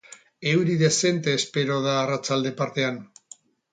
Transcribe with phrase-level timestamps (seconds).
[0.51, 2.99] Euri dezente espero da arratsalde partean.